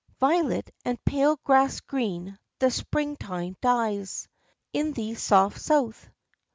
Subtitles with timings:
[0.19, 4.27] Violet and pale grass green, the Spring time dies
[4.73, 6.09] In the soft South.